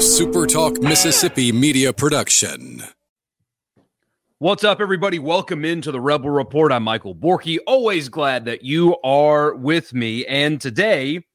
[0.00, 2.82] SuperTalk Mississippi media production.
[4.38, 5.18] What's up, everybody?
[5.18, 6.72] Welcome into the Rebel Report.
[6.72, 7.58] I'm Michael Borkey.
[7.66, 10.24] Always glad that you are with me.
[10.24, 11.26] And today,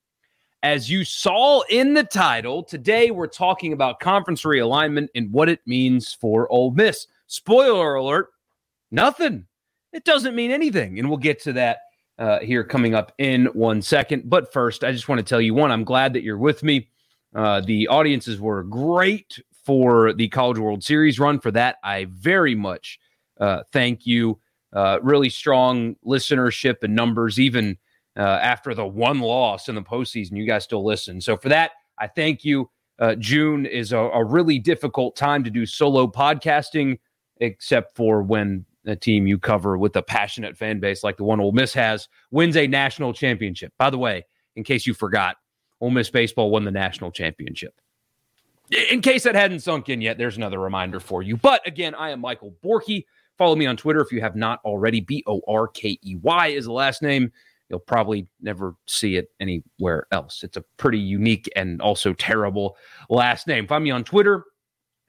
[0.63, 5.59] as you saw in the title, today we're talking about conference realignment and what it
[5.67, 7.05] means for Ole Miss.
[7.27, 8.29] Spoiler alert,
[8.89, 9.45] nothing.
[9.93, 10.97] It doesn't mean anything.
[10.97, 11.81] And we'll get to that
[12.17, 14.27] uh, here coming up in one second.
[14.27, 16.89] But first, I just want to tell you one, I'm glad that you're with me.
[17.35, 21.39] Uh, the audiences were great for the College World Series run.
[21.39, 22.97] For that, I very much
[23.39, 24.39] uh, thank you.
[24.71, 27.77] Uh, really strong listenership and numbers, even
[28.17, 30.37] uh, after the one loss in the postseason.
[30.37, 31.21] You guys still listen.
[31.21, 32.69] So for that, I thank you.
[32.99, 36.99] Uh, June is a, a really difficult time to do solo podcasting,
[37.37, 41.39] except for when a team you cover with a passionate fan base like the one
[41.39, 43.73] Ole Miss has wins a national championship.
[43.77, 45.37] By the way, in case you forgot,
[45.85, 47.79] Ole Miss baseball won the national championship.
[48.89, 51.37] In case that hadn't sunk in yet, there's another reminder for you.
[51.37, 53.05] But again, I am Michael Borkey.
[53.37, 54.99] Follow me on Twitter if you have not already.
[54.99, 57.31] B O R K E Y is the last name.
[57.69, 60.43] You'll probably never see it anywhere else.
[60.43, 62.77] It's a pretty unique and also terrible
[63.07, 63.67] last name.
[63.67, 64.43] Find me on Twitter,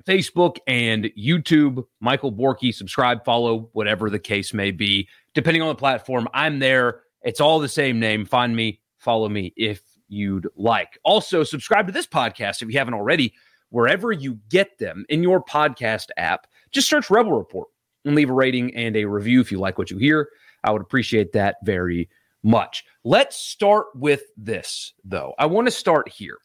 [0.04, 1.86] Facebook, and YouTube.
[2.00, 2.74] Michael Borkey.
[2.74, 5.08] Subscribe, follow, whatever the case may be.
[5.32, 7.00] Depending on the platform, I'm there.
[7.22, 8.26] It's all the same name.
[8.26, 10.98] Find me, follow me if you'd like.
[11.04, 13.32] Also, subscribe to this podcast if you haven't already,
[13.70, 16.46] wherever you get them in your podcast app.
[16.72, 17.68] Just search Rebel Report
[18.04, 20.28] and leave a rating and a review if you like what you hear.
[20.64, 22.08] I would appreciate that very
[22.42, 22.84] much.
[23.04, 25.34] Let's start with this, though.
[25.38, 26.38] I want to start here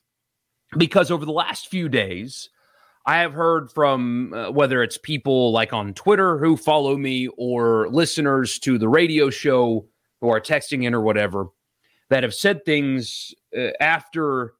[0.77, 2.49] because over the last few days,
[3.05, 7.89] I have heard from uh, whether it's people like on Twitter who follow me or
[7.89, 9.87] listeners to the radio show
[10.21, 11.47] who are texting in or whatever
[12.11, 14.55] that have said things uh, after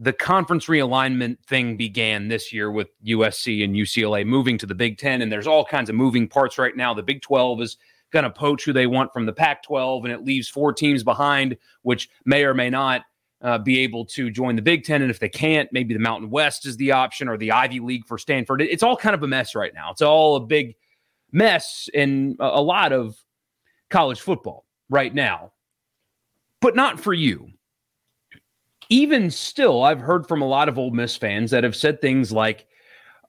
[0.00, 4.98] the conference realignment thing began this year with USC and UCLA moving to the Big
[4.98, 5.22] Ten.
[5.22, 6.92] And there's all kinds of moving parts right now.
[6.92, 7.76] The Big 12 is
[8.10, 11.04] going to poach who they want from the Pac 12, and it leaves four teams
[11.04, 13.02] behind, which may or may not
[13.40, 15.00] uh, be able to join the Big Ten.
[15.00, 18.04] And if they can't, maybe the Mountain West is the option or the Ivy League
[18.04, 18.62] for Stanford.
[18.62, 19.92] It's all kind of a mess right now.
[19.92, 20.74] It's all a big
[21.30, 23.16] mess in a lot of
[23.90, 25.52] college football right now
[26.66, 27.48] but not for you.
[28.88, 32.32] Even still, I've heard from a lot of Ole Miss fans that have said things
[32.32, 32.66] like,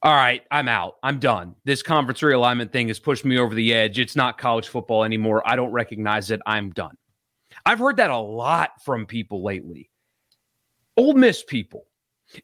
[0.02, 0.96] all right, I'm out.
[1.04, 1.54] I'm done.
[1.64, 4.00] This conference realignment thing has pushed me over the edge.
[4.00, 5.48] It's not college football anymore.
[5.48, 6.42] I don't recognize it.
[6.48, 6.98] I'm done.
[7.64, 9.92] I've heard that a lot from people lately.
[10.98, 11.86] Ole Miss people.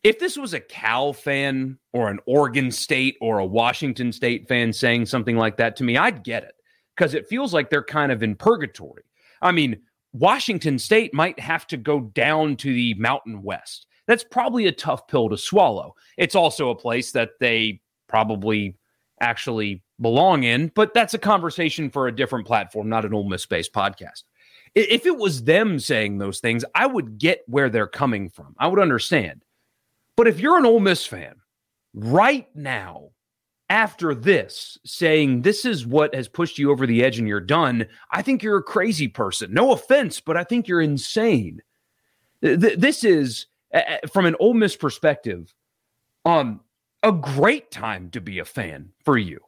[0.03, 4.71] If this was a Cal fan or an Oregon State or a Washington State fan
[4.71, 6.53] saying something like that to me, I'd get it
[6.95, 9.05] because it feels like they're kind of in purgatory.
[9.41, 9.81] I mean,
[10.13, 13.87] Washington State might have to go down to the Mountain West.
[14.07, 15.95] That's probably a tough pill to swallow.
[16.17, 18.77] It's also a place that they probably
[19.21, 23.45] actually belong in, but that's a conversation for a different platform, not an Ole Miss
[23.45, 24.23] based podcast.
[24.75, 28.55] If it was them saying those things, I would get where they're coming from.
[28.57, 29.43] I would understand.
[30.15, 31.35] But if you're an Ole Miss fan
[31.93, 33.09] right now,
[33.69, 37.87] after this saying this is what has pushed you over the edge and you're done,
[38.11, 39.53] I think you're a crazy person.
[39.53, 41.61] No offense, but I think you're insane.
[42.41, 43.81] Th- this is, uh,
[44.11, 45.53] from an Ole Miss perspective,
[46.25, 46.61] um,
[47.01, 49.39] a great time to be a fan for you.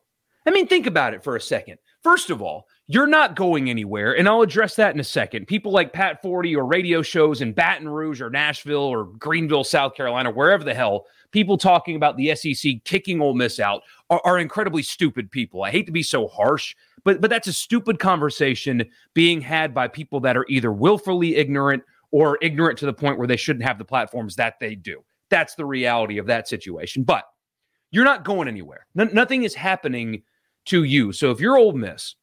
[0.46, 1.78] I mean, think about it for a second.
[2.06, 5.48] First of all, you're not going anywhere, and I'll address that in a second.
[5.48, 9.96] People like Pat Forde or radio shows in Baton Rouge or Nashville or Greenville, South
[9.96, 14.38] Carolina, wherever the hell, people talking about the SEC kicking Ole Miss out are, are
[14.38, 15.64] incredibly stupid people.
[15.64, 18.86] I hate to be so harsh, but but that's a stupid conversation
[19.16, 23.28] being had by people that are either willfully ignorant or ignorant to the point where
[23.28, 25.04] they shouldn't have the platforms that they do.
[25.32, 27.02] That's the reality of that situation.
[27.02, 27.24] But
[27.90, 28.86] you're not going anywhere.
[28.94, 30.22] nothing is happening
[30.66, 31.12] to you.
[31.12, 32.16] So if you're Ole Miss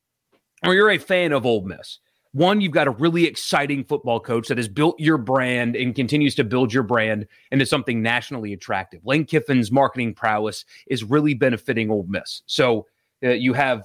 [0.65, 1.99] or you're a fan of Ole Miss,
[2.33, 6.35] one, you've got a really exciting football coach that has built your brand and continues
[6.37, 9.05] to build your brand into something nationally attractive.
[9.05, 12.43] Lane Kiffin's marketing prowess is really benefiting Ole Miss.
[12.47, 12.87] So
[13.23, 13.85] uh, you have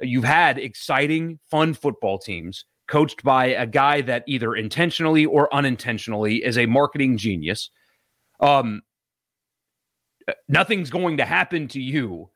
[0.00, 6.36] you've had exciting, fun football teams coached by a guy that either intentionally or unintentionally
[6.36, 7.70] is a marketing genius.
[8.40, 8.82] Um,
[10.48, 12.30] nothing's going to happen to you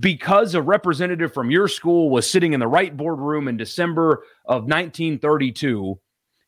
[0.00, 4.62] because a representative from your school was sitting in the right boardroom in December of
[4.62, 5.98] 1932,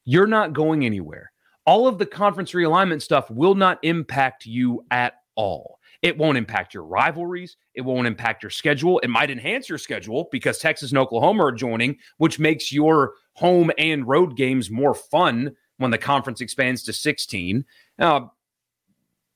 [0.05, 1.31] you're not going anywhere.
[1.67, 5.79] All of the conference realignment stuff will not impact you at all.
[6.03, 7.57] It won't impact your rivalries.
[7.75, 9.01] It won't impact your schedule.
[9.01, 13.71] It might enhance your schedule because Texas and Oklahoma are joining, which makes your home
[13.79, 17.65] and road games more fun when the conference expands to 16.
[17.99, 18.33] Now,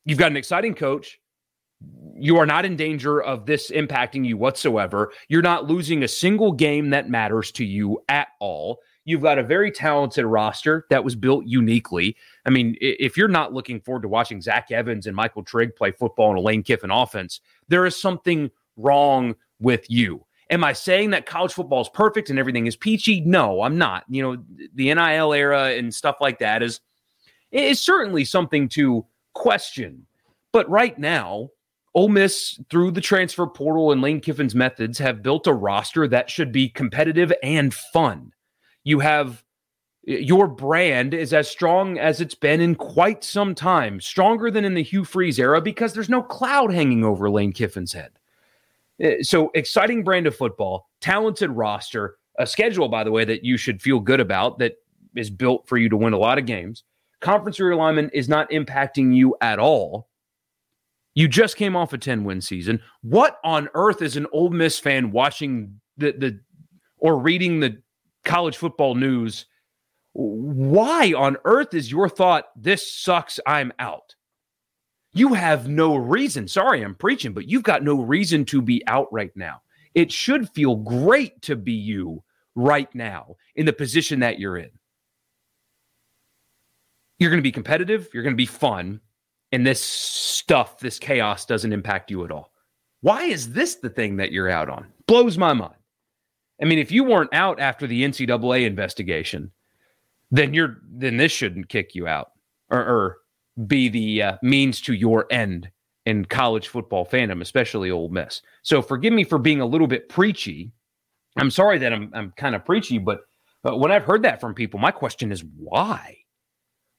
[0.04, 1.20] you've got an exciting coach
[2.22, 5.12] you are not in danger of this impacting you whatsoever.
[5.28, 8.80] You're not losing a single game that matters to you at all.
[9.04, 12.16] You've got a very talented roster that was built uniquely.
[12.46, 15.90] I mean, if you're not looking forward to watching Zach Evans and Michael Trigg play
[15.90, 20.24] football in a Lane Kiffin offense, there is something wrong with you.
[20.50, 23.20] Am I saying that college football is perfect and everything is peachy?
[23.22, 24.04] No, I'm not.
[24.08, 24.44] You know,
[24.74, 26.80] the NIL era and stuff like that is
[27.50, 30.06] is certainly something to question.
[30.52, 31.50] But right now,
[31.94, 36.30] Ole Miss, through the transfer portal and Lane Kiffin's methods, have built a roster that
[36.30, 38.32] should be competitive and fun.
[38.84, 39.44] You have
[40.04, 44.74] your brand is as strong as it's been in quite some time, stronger than in
[44.74, 48.10] the Hugh Freeze era because there's no cloud hanging over Lane Kiffin's head.
[49.02, 53.56] Uh, so exciting brand of football, talented roster, a schedule, by the way, that you
[53.56, 54.74] should feel good about that
[55.14, 56.82] is built for you to win a lot of games.
[57.20, 60.08] Conference realignment is not impacting you at all.
[61.14, 62.80] You just came off a 10 win season.
[63.02, 66.40] What on earth is an Ole Miss fan watching the, the
[66.98, 67.82] or reading the
[68.24, 69.46] college football news?
[70.14, 74.14] Why on earth is your thought, this sucks, I'm out?
[75.14, 76.48] You have no reason.
[76.48, 79.60] Sorry, I'm preaching, but you've got no reason to be out right now.
[79.94, 82.22] It should feel great to be you
[82.54, 84.70] right now in the position that you're in.
[87.18, 89.00] You're going to be competitive, you're going to be fun,
[89.52, 92.50] and this stuff, this chaos doesn't impact you at all.
[93.02, 94.86] Why is this the thing that you're out on?
[95.06, 95.74] Blows my mind.
[96.60, 99.50] I mean, if you weren't out after the NCAA investigation,
[100.30, 102.30] then you're then this shouldn't kick you out
[102.70, 103.18] or, or
[103.66, 105.70] be the uh, means to your end
[106.06, 108.40] in college football fandom, especially Ole Miss.
[108.62, 110.72] So forgive me for being a little bit preachy.
[111.36, 113.20] I'm sorry that I'm I'm kind of preachy, but
[113.62, 116.18] when I've heard that from people, my question is why?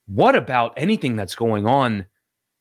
[0.07, 2.06] What about anything that's going on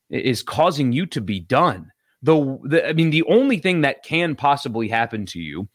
[0.09, 1.91] is causing you to be done?
[2.21, 5.67] The, the I mean, the only thing that can possibly happen to you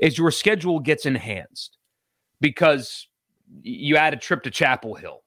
[0.00, 1.78] is your schedule gets enhanced
[2.40, 3.06] because
[3.62, 5.22] you add a trip to Chapel Hill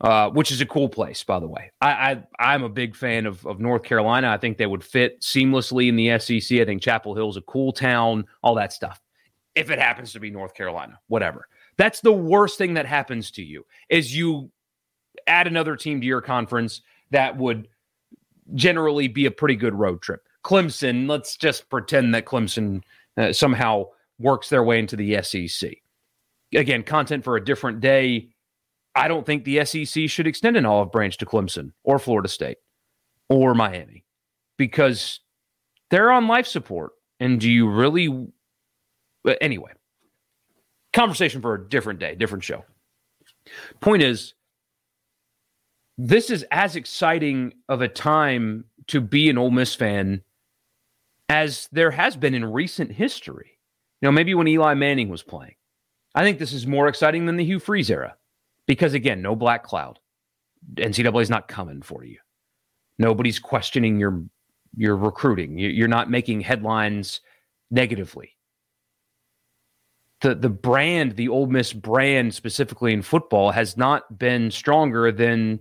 [0.00, 1.70] uh, which is a cool place, by the way.
[1.80, 4.28] I, I am a big fan of, of North Carolina.
[4.28, 6.58] I think they would fit seamlessly in the SEC.
[6.58, 9.00] I think Chapel Hill's a cool town, all that stuff.
[9.54, 11.48] If it happens to be North Carolina, whatever.
[11.76, 14.50] That's the worst thing that happens to you is you
[15.26, 16.82] add another team to your conference
[17.14, 17.68] that would
[18.54, 20.28] generally be a pretty good road trip.
[20.44, 22.82] Clemson, let's just pretend that Clemson
[23.16, 23.86] uh, somehow
[24.18, 25.72] works their way into the SEC.
[26.54, 28.28] Again, content for a different day
[28.94, 32.58] I don't think the SEC should extend an olive branch to Clemson or Florida State
[33.28, 34.04] or Miami
[34.56, 35.20] because
[35.90, 36.92] they're on life support.
[37.18, 38.28] And do you really?
[39.40, 39.72] Anyway,
[40.92, 42.64] conversation for a different day, different show.
[43.80, 44.34] Point is,
[45.96, 50.22] this is as exciting of a time to be an Ole Miss fan
[51.28, 53.58] as there has been in recent history.
[54.00, 55.54] You know, maybe when Eli Manning was playing.
[56.14, 58.16] I think this is more exciting than the Hugh Freeze era
[58.66, 59.98] because again, no black cloud.
[60.74, 62.18] NCAA is not coming for you.
[62.98, 64.24] Nobody's questioning your
[64.76, 65.58] your recruiting.
[65.58, 67.20] You're not making headlines
[67.70, 68.36] negatively.
[70.20, 75.60] The the brand, the Ole Miss brand, specifically in football, has not been stronger than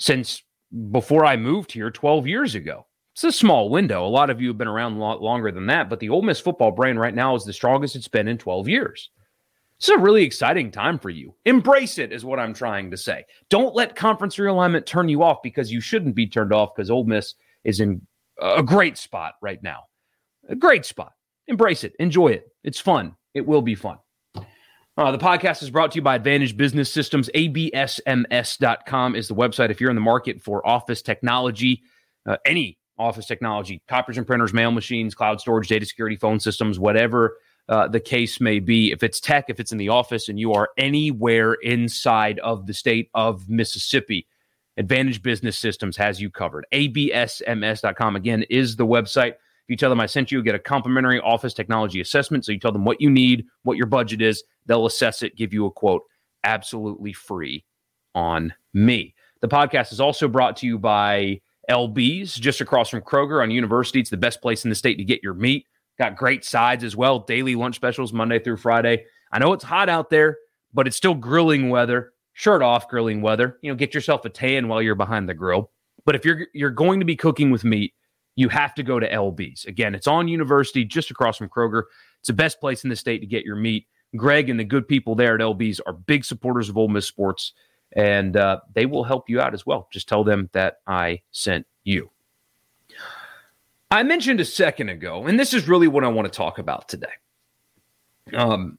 [0.00, 0.42] since
[0.90, 2.86] before I moved here 12 years ago.
[3.12, 4.06] It's a small window.
[4.06, 6.22] A lot of you have been around a lot longer than that, but the Ole
[6.22, 9.10] Miss football brand right now is the strongest it's been in 12 years.
[9.78, 11.34] It's a really exciting time for you.
[11.44, 13.24] Embrace it, is what I'm trying to say.
[13.48, 17.04] Don't let conference realignment turn you off because you shouldn't be turned off because Ole
[17.04, 18.00] Miss is in
[18.40, 19.84] a great spot right now.
[20.48, 21.12] A great spot.
[21.46, 21.94] Embrace it.
[21.98, 22.48] Enjoy it.
[22.62, 23.16] It's fun.
[23.34, 23.98] It will be fun.
[25.00, 27.30] Uh, the podcast is brought to you by Advantage Business Systems.
[27.34, 31.82] ABSMS.com is the website if you're in the market for office technology,
[32.26, 36.78] uh, any office technology, copiers and printers, mail machines, cloud storage, data security, phone systems,
[36.78, 37.38] whatever
[37.70, 38.92] uh, the case may be.
[38.92, 42.74] If it's tech, if it's in the office, and you are anywhere inside of the
[42.74, 44.26] state of Mississippi,
[44.76, 46.66] Advantage Business Systems has you covered.
[46.74, 49.30] ABSMS.com, again, is the website.
[49.30, 52.44] If you tell them I sent you, get a complimentary office technology assessment.
[52.44, 54.44] So you tell them what you need, what your budget is.
[54.66, 56.02] They'll assess it, give you a quote
[56.44, 57.64] absolutely free
[58.14, 59.14] on me.
[59.40, 61.40] The podcast is also brought to you by
[61.70, 64.00] LB's just across from Kroger on University.
[64.00, 65.66] It's the best place in the state to get your meat.
[65.98, 67.20] Got great sides as well.
[67.20, 69.04] Daily lunch specials Monday through Friday.
[69.32, 70.38] I know it's hot out there,
[70.72, 72.12] but it's still grilling weather.
[72.32, 73.58] Shirt off grilling weather.
[73.62, 75.70] You know, get yourself a tan while you're behind the grill.
[76.06, 77.92] But if you're you're going to be cooking with meat,
[78.36, 79.66] you have to go to LB's.
[79.66, 81.82] Again, it's on University, just across from Kroger.
[82.20, 83.86] It's the best place in the state to get your meat.
[84.16, 87.52] Greg and the good people there at LB's are big supporters of Ole Miss sports,
[87.92, 89.88] and uh, they will help you out as well.
[89.92, 92.10] Just tell them that I sent you.
[93.90, 96.88] I mentioned a second ago, and this is really what I want to talk about
[96.88, 97.08] today.
[98.32, 98.78] Um,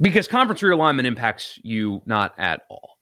[0.00, 2.98] because conference realignment impacts you not at all.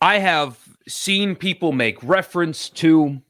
[0.00, 3.20] I have seen people make reference to,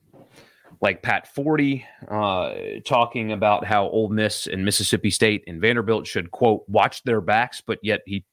[0.82, 6.32] like Pat Forde, uh, talking about how Ole Miss and Mississippi State and Vanderbilt should,
[6.32, 8.24] quote, watch their backs, but yet he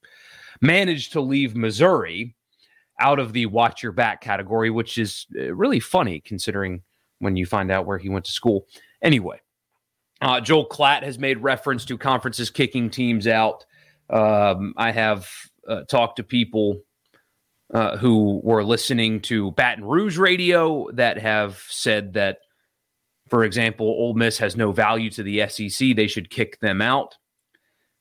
[0.60, 2.36] managed to leave Missouri
[3.00, 6.82] out of the watch your back category, which is uh, really funny considering
[7.20, 8.65] when you find out where he went to school.
[9.03, 9.39] Anyway,
[10.22, 13.63] uh, Joel Klatt has made reference to conferences kicking teams out.
[14.10, 15.29] Um, I have
[15.68, 16.82] uh, talked to people
[17.73, 22.39] uh, who were listening to Baton Rouge radio that have said that,
[23.29, 25.95] for example, Ole Miss has no value to the SEC.
[25.95, 27.17] They should kick them out.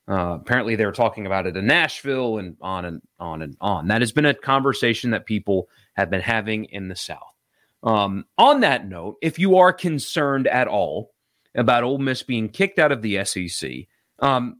[0.09, 3.87] Uh, apparently, they were talking about it in Nashville and on and on and on.
[3.87, 7.35] That has been a conversation that people have been having in the South.
[7.83, 11.11] Um, on that note, if you are concerned at all
[11.53, 13.71] about Ole Miss being kicked out of the SEC,
[14.17, 14.57] um,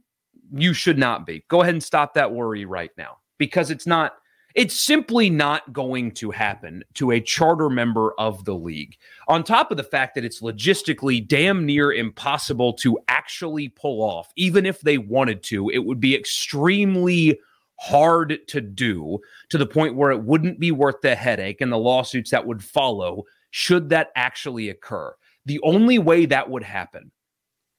[0.53, 1.43] you should not be.
[1.47, 4.13] Go ahead and stop that worry right now because it's not
[4.55, 8.95] it's simply not going to happen to a charter member of the league.
[9.27, 14.31] On top of the fact that it's logistically damn near impossible to actually pull off,
[14.35, 17.39] even if they wanted to, it would be extremely
[17.79, 21.77] hard to do to the point where it wouldn't be worth the headache and the
[21.77, 25.13] lawsuits that would follow should that actually occur.
[25.45, 27.11] The only way that would happen,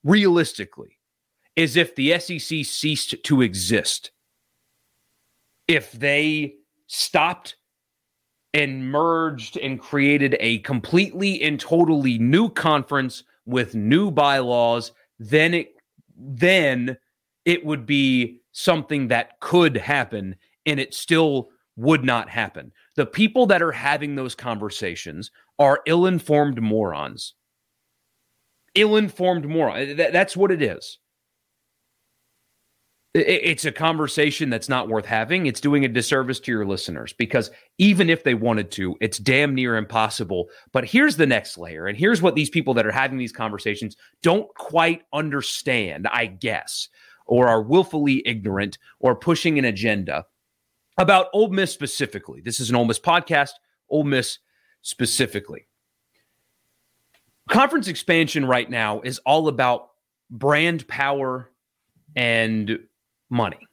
[0.03, 0.99] realistically,
[1.57, 4.13] is if the SEC ceased to exist.
[5.69, 6.55] If they
[6.93, 7.55] stopped
[8.53, 15.75] and merged and created a completely and totally new conference with new bylaws, then it
[16.17, 16.97] then
[17.45, 20.35] it would be something that could happen
[20.67, 22.73] and it still would not happen.
[22.97, 27.35] The people that are having those conversations are ill-informed morons.
[28.75, 29.97] Ill-informed morons.
[29.97, 30.99] That's what it is
[33.13, 35.47] it's a conversation that's not worth having.
[35.47, 39.53] It's doing a disservice to your listeners because even if they wanted to, it's damn
[39.55, 40.49] near impossible.
[40.73, 41.87] But here's the next layer.
[41.87, 46.89] And here's what these people that are having these conversations don't quite understand, I guess,
[47.27, 50.25] or are willfully ignorant or pushing an agenda
[50.97, 52.41] about Ole Miss specifically.
[52.43, 53.53] This is an Ole Miss podcast,
[53.89, 54.39] Ole Miss
[54.83, 55.67] specifically.
[57.49, 59.89] Conference expansion right now is all about
[60.31, 61.51] brand power
[62.15, 62.79] and
[63.31, 63.67] money.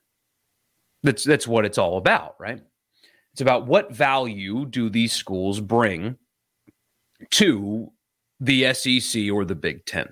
[1.03, 2.61] That's that's what it's all about, right?
[3.33, 6.17] It's about what value do these schools bring
[7.31, 7.91] to
[8.39, 10.07] the SEC or the Big Ten.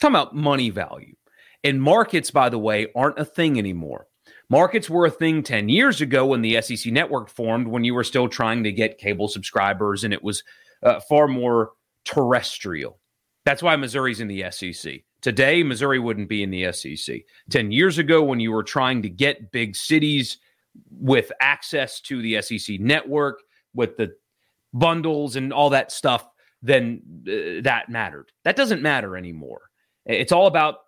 [0.00, 1.14] talking about money value.
[1.62, 4.06] And markets, by the way, aren't a thing anymore.
[4.50, 8.04] Markets were a thing 10 years ago when the SEC network formed, when you were
[8.04, 10.42] still trying to get cable subscribers and it was
[10.82, 11.72] uh, far more
[12.04, 13.00] terrestrial.
[13.46, 15.00] That's why Missouri's in the SEC.
[15.24, 17.22] Today, Missouri wouldn't be in the SEC.
[17.48, 20.36] 10 years ago, when you were trying to get big cities
[20.90, 23.40] with access to the SEC network,
[23.72, 24.12] with the
[24.74, 26.28] bundles and all that stuff,
[26.60, 28.32] then uh, that mattered.
[28.44, 29.62] That doesn't matter anymore.
[30.04, 30.80] It's all about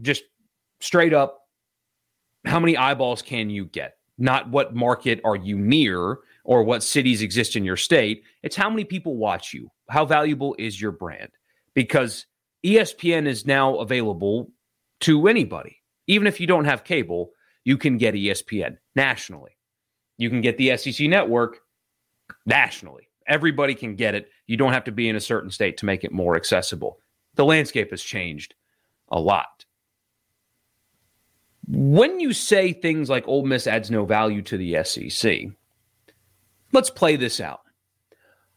[0.00, 0.22] just
[0.80, 1.42] straight up
[2.46, 3.98] how many eyeballs can you get?
[4.16, 8.22] Not what market are you near or what cities exist in your state.
[8.42, 9.70] It's how many people watch you.
[9.90, 11.28] How valuable is your brand?
[11.74, 12.24] Because
[12.64, 14.50] ESPN is now available
[15.00, 15.76] to anybody.
[16.06, 17.30] Even if you don't have cable,
[17.64, 19.56] you can get ESPN nationally.
[20.16, 21.58] You can get the SEC network
[22.46, 23.08] nationally.
[23.26, 24.28] Everybody can get it.
[24.46, 26.98] You don't have to be in a certain state to make it more accessible.
[27.34, 28.54] The landscape has changed
[29.10, 29.64] a lot.
[31.68, 35.48] When you say things like Ole Miss adds no value to the SEC,
[36.72, 37.60] let's play this out.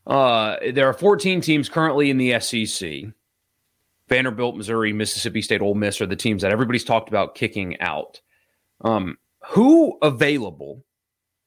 [0.08, 3.03] Uh, there are 14 teams currently in the SEC.
[4.12, 8.20] Vanderbilt, Missouri, Mississippi State, Ole Miss are the teams that everybody's talked about kicking out.
[8.82, 9.18] Um,
[9.51, 10.84] who available,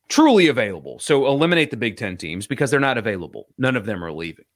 [0.08, 0.98] truly available?
[0.98, 3.48] So eliminate the Big Ten teams because they're not available.
[3.58, 4.46] None of them are leaving.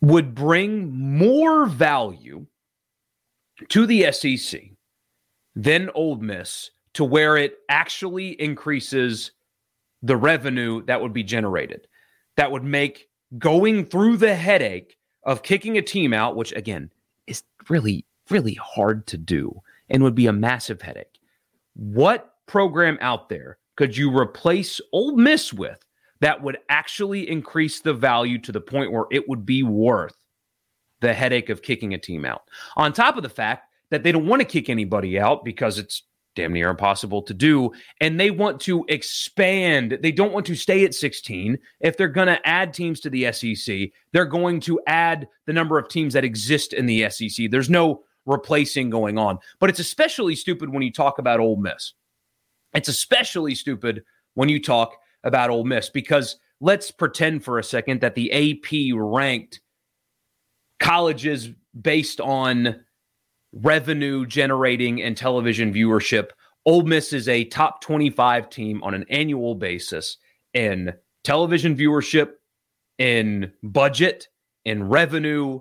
[0.00, 2.46] Would bring more value
[3.68, 4.60] to the SEC
[5.56, 9.32] than Ole Miss to where it actually increases
[10.00, 11.88] the revenue that would be generated.
[12.36, 16.90] That would make going through the headache of kicking a team out, which again
[17.26, 21.18] is really, really hard to do and would be a massive headache.
[21.74, 25.84] What program out there could you replace Ole Miss with
[26.20, 30.14] that would actually increase the value to the point where it would be worth
[31.00, 32.42] the headache of kicking a team out?
[32.76, 36.02] On top of the fact that they don't want to kick anybody out because it's
[36.36, 37.72] damn near impossible to do.
[38.00, 39.98] And they want to expand.
[40.02, 41.58] They don't want to stay at 16.
[41.80, 45.78] If they're going to add teams to the SEC, they're going to add the number
[45.78, 47.50] of teams that exist in the SEC.
[47.50, 49.38] There's no replacing going on.
[49.58, 51.94] But it's especially stupid when you talk about Ole Miss.
[52.74, 58.00] It's especially stupid when you talk about Ole Miss because let's pretend for a second
[58.02, 59.60] that the AP ranked
[60.78, 61.48] colleges
[61.80, 62.84] based on
[63.52, 66.30] revenue generating and television viewership.
[66.64, 70.16] Ole Miss is a top 25 team on an annual basis
[70.54, 70.92] in
[71.24, 72.32] television viewership,
[72.98, 74.28] in budget,
[74.64, 75.60] in revenue,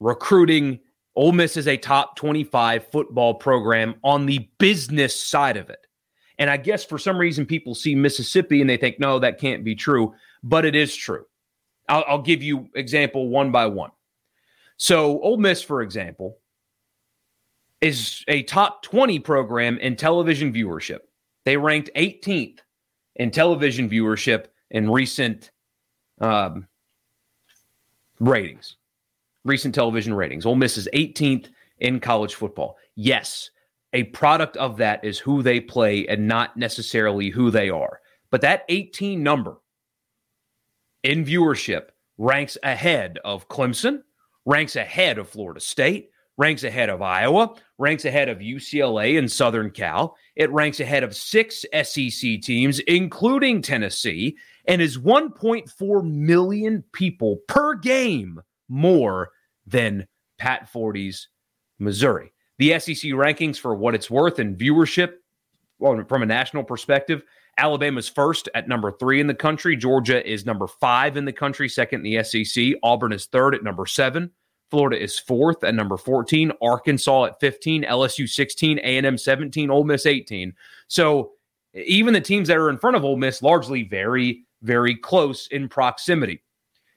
[0.00, 0.80] recruiting.
[1.14, 5.86] Ole Miss is a top 25 football program on the business side of it.
[6.38, 9.64] And I guess for some reason people see Mississippi and they think, no, that can't
[9.64, 11.24] be true, but it is true.
[11.88, 13.90] I'll, I'll give you example one by one.
[14.76, 16.38] So Ole Miss, for example,
[17.80, 21.00] is a top 20 program in television viewership.
[21.44, 22.58] They ranked 18th
[23.16, 25.50] in television viewership in recent
[26.20, 26.66] um,
[28.18, 28.76] ratings,
[29.44, 30.46] recent television ratings.
[30.46, 32.76] Ole Miss is 18th in college football.
[32.94, 33.50] Yes,
[33.92, 38.00] a product of that is who they play and not necessarily who they are.
[38.30, 39.58] But that 18 number
[41.02, 44.02] in viewership ranks ahead of Clemson,
[44.44, 49.70] ranks ahead of Florida State, ranks ahead of Iowa, ranks ahead of UCLA and Southern
[49.70, 50.16] Cal.
[50.34, 57.74] It ranks ahead of six SEC teams, including Tennessee, and is 1.4 million people per
[57.74, 59.30] game more
[59.66, 60.06] than
[60.38, 61.28] Pat Forde's
[61.78, 62.32] Missouri.
[62.58, 65.14] The SEC rankings, for what it's worth in viewership,
[65.78, 67.22] well, from a national perspective,
[67.58, 69.76] Alabama's first at number three in the country.
[69.76, 72.74] Georgia is number five in the country, second in the SEC.
[72.82, 74.30] Auburn is third at number seven.
[74.70, 80.06] Florida is fourth at number 14, Arkansas at 15, LSU 16, A&M 17, Ole Miss
[80.06, 80.52] 18.
[80.88, 81.32] So
[81.74, 85.68] even the teams that are in front of Ole Miss largely very, very close in
[85.68, 86.42] proximity.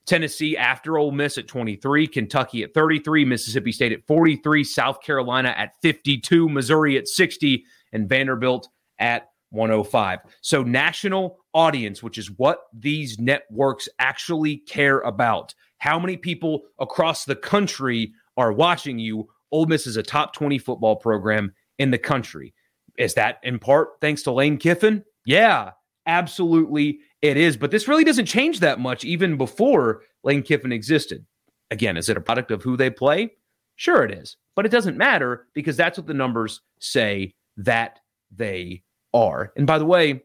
[0.06, 5.54] Tennessee after Ole Miss at 23, Kentucky at 33, Mississippi State at 43, South Carolina
[5.56, 10.20] at 52, Missouri at 60, and Vanderbilt at 105.
[10.42, 15.54] So national audience, which is what these networks actually care about.
[15.80, 19.28] How many people across the country are watching you?
[19.52, 22.54] Ole Miss is a top 20 football program in the country.
[22.98, 25.04] Is that in part thanks to Lane Kiffin?
[25.26, 25.72] Yeah,
[26.06, 27.58] absolutely it is.
[27.58, 31.26] But this really doesn't change that much even before Lane Kiffin existed.
[31.72, 33.32] Again, is it a product of who they play?
[33.76, 34.38] Sure, it is.
[34.56, 38.00] But it doesn't matter because that's what the numbers say that
[38.32, 39.54] they are.
[39.56, 40.22] And by the way,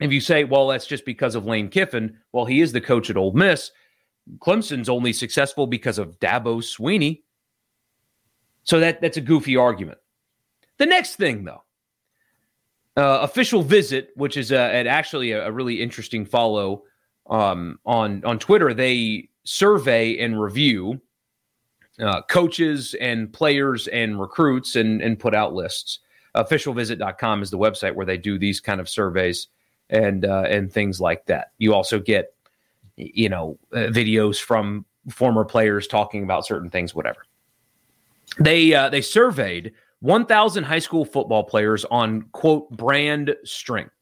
[0.00, 3.10] if you say, well, that's just because of Lane Kiffin, well, he is the coach
[3.10, 3.70] at Ole Miss.
[4.38, 7.22] Clemson's only successful because of Dabo Swinney.
[8.64, 9.98] So that that's a goofy argument.
[10.78, 11.62] The next thing, though,
[12.96, 16.82] uh, official visit, which is a, an actually a, a, really interesting follow
[17.28, 18.74] um, on on Twitter.
[18.74, 21.00] They survey and review
[22.00, 26.00] uh, coaches and players and recruits and and put out lists.
[26.34, 29.48] Officialvisit.com is the website where they do these kind of surveys
[29.88, 31.52] and uh, and things like that.
[31.58, 32.34] You also get
[32.96, 37.24] you know, uh, videos from former players talking about certain things, whatever.
[38.38, 43.94] They uh, they surveyed 1,000 high school football players on quote brand strength.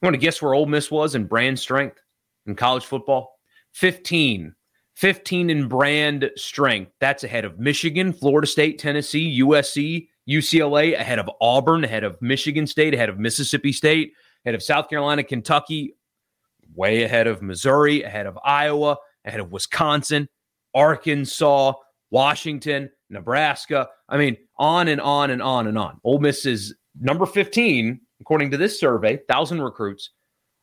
[0.00, 2.00] You want to guess where Ole Miss was in brand strength
[2.46, 3.38] in college football?
[3.72, 4.54] 15.
[4.96, 6.92] 15 in brand strength.
[7.00, 12.66] That's ahead of Michigan, Florida State, Tennessee, USC, UCLA, ahead of Auburn, ahead of Michigan
[12.66, 14.12] State, ahead of Mississippi State,
[14.44, 15.94] ahead of South Carolina, Kentucky,
[16.74, 20.28] way ahead of Missouri, ahead of Iowa, ahead of Wisconsin,
[20.74, 21.72] Arkansas,
[22.10, 23.88] Washington, Nebraska.
[24.08, 26.00] I mean, on and on and on and on.
[26.04, 30.10] Ole Miss is number 15, according to this survey, 1,000 recruits,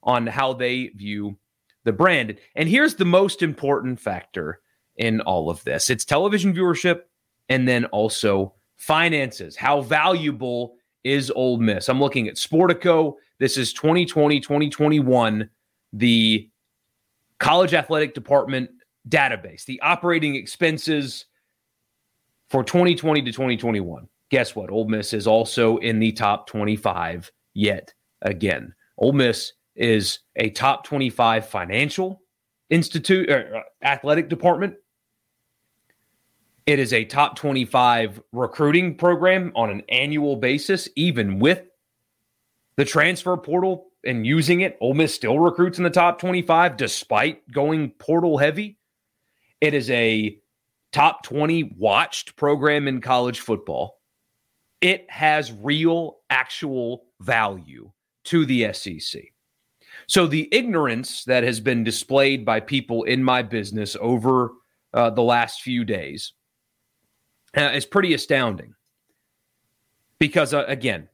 [0.03, 1.37] on how they view
[1.83, 2.37] the brand.
[2.55, 4.59] And here's the most important factor
[4.97, 7.01] in all of this it's television viewership
[7.49, 9.55] and then also finances.
[9.55, 11.89] How valuable is Ole Miss?
[11.89, 13.15] I'm looking at Sportico.
[13.39, 15.49] This is 2020, 2021
[15.93, 16.49] the
[17.39, 18.69] college athletic department
[19.07, 21.25] database, the operating expenses
[22.49, 24.07] for 2020 to 2021.
[24.29, 24.69] Guess what?
[24.69, 28.73] Ole Miss is also in the top 25 yet again.
[28.97, 32.21] Ole Miss is a top 25 financial
[32.69, 34.75] institute or uh, athletic department.
[36.65, 41.63] It is a top 25 recruiting program on an annual basis, even with
[42.75, 44.77] the transfer portal and using it.
[44.79, 48.77] Ole Miss still recruits in the top 25 despite going portal heavy.
[49.61, 50.39] It is a
[50.91, 53.99] top 20 watched program in college football.
[54.81, 57.91] It has real, actual value
[58.25, 59.21] to the SEC.
[60.05, 64.51] So the ignorance that has been displayed by people in my business over
[64.93, 66.33] uh, the last few days
[67.55, 68.75] uh, is pretty astounding.
[70.19, 71.09] Because, uh, again,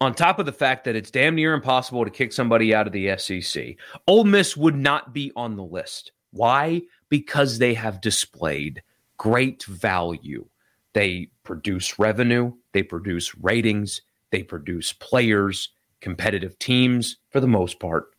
[0.00, 2.92] on top of the fact that it's damn near impossible to kick somebody out of
[2.92, 6.12] the SEC, Ole Miss would not be on the list.
[6.30, 6.82] Why?
[7.08, 8.82] Because they have displayed
[9.18, 10.46] great value.
[10.94, 15.68] They produce revenue, they produce ratings, they produce players,
[16.00, 18.14] competitive teams for the most part.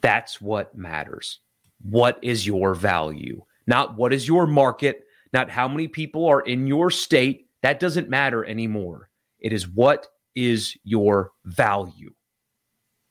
[0.00, 1.40] That's what matters.
[1.82, 3.42] What is your value?
[3.66, 7.48] Not what is your market, not how many people are in your state.
[7.62, 9.10] That doesn't matter anymore.
[9.40, 10.06] It is what
[10.36, 12.12] is your value.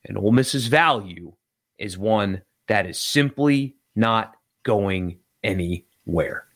[0.06, 1.32] And Ole Miss's value
[1.78, 6.46] is one that is simply not going anywhere.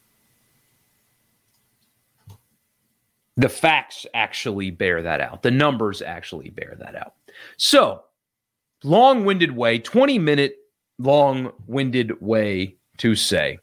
[3.36, 5.42] The facts actually bear that out.
[5.42, 7.14] The numbers actually bear that out.
[7.56, 8.04] So,
[8.84, 10.56] long winded way, 20 minute
[10.98, 13.58] long winded way to say,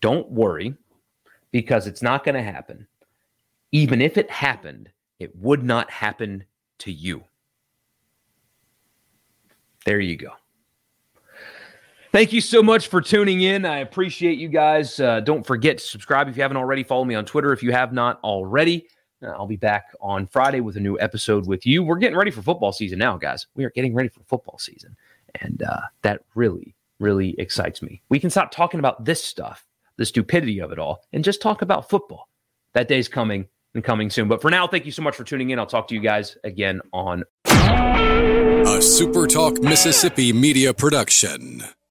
[0.00, 0.74] don't worry
[1.50, 2.86] because it's not going to happen.
[3.70, 4.90] Even if it happened,
[5.22, 6.44] it would not happen
[6.78, 7.24] to you.
[9.84, 10.30] There you go.
[12.12, 13.64] Thank you so much for tuning in.
[13.64, 15.00] I appreciate you guys.
[15.00, 16.82] Uh, don't forget to subscribe if you haven't already.
[16.82, 18.86] Follow me on Twitter if you have not already.
[19.22, 21.82] Uh, I'll be back on Friday with a new episode with you.
[21.82, 23.46] We're getting ready for football season now, guys.
[23.54, 24.94] We are getting ready for football season.
[25.40, 28.02] And uh, that really, really excites me.
[28.10, 31.62] We can stop talking about this stuff, the stupidity of it all, and just talk
[31.62, 32.28] about football.
[32.74, 34.28] That day's coming and coming soon.
[34.28, 35.58] But for now, thank you so much for tuning in.
[35.58, 41.62] I'll talk to you guys again on a Super Talk Mississippi media production.